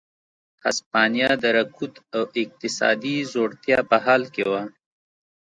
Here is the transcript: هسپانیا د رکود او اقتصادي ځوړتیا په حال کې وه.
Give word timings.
هسپانیا 0.65 1.29
د 1.41 1.43
رکود 1.57 1.93
او 2.15 2.23
اقتصادي 2.43 3.17
ځوړتیا 3.31 3.79
په 3.89 3.97
حال 4.05 4.23
کې 4.33 4.43
وه. 4.51 4.61